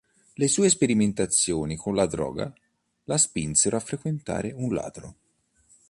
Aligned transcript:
Le 0.33 0.47
sue 0.47 0.67
sperimentazioni 0.69 1.75
con 1.75 1.93
la 1.93 2.07
droga, 2.07 2.51
la 3.03 3.17
spinsero 3.19 3.75
a 3.77 3.81
frequentare 3.81 4.51
un 4.51 4.73
ladro. 4.73 5.15